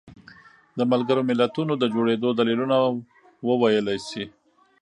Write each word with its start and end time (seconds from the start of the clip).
د 0.77 0.79
ملګرو 0.91 1.21
ملتونو 1.29 1.73
د 1.77 1.83
جوړېدو 1.93 2.29
دلیلونه 2.39 2.75
وویلی 3.49 3.97
شي. 4.09 4.25